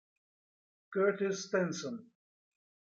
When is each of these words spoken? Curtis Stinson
Curtis 0.91 1.45
Stinson 1.45 2.09